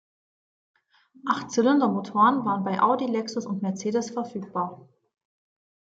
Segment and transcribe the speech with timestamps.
[1.27, 4.89] Achtzylindermotoren waren bei Audi, Lexus und Mercedes verfügbar.